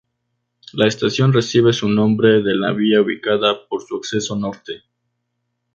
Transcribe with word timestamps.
La 0.73 0.87
estación 0.87 1.31
recibe 1.31 1.73
su 1.73 1.87
nombre 1.87 2.41
de 2.41 2.55
la 2.55 2.71
vía 2.73 2.99
ubicada 3.01 3.67
por 3.67 3.83
su 3.83 3.97
acceso 3.97 4.35
norte. 4.35 4.81